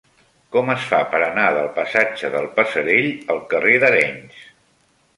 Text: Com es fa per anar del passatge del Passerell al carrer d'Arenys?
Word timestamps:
Com 0.53 0.71
es 0.73 0.87
fa 0.93 1.01
per 1.11 1.19
anar 1.25 1.43
del 1.57 1.69
passatge 1.77 2.33
del 2.39 2.51
Passerell 2.57 3.13
al 3.37 3.47
carrer 3.55 3.79
d'Arenys? 3.85 4.45